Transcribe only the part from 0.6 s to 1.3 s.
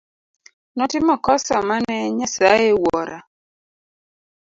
Notimo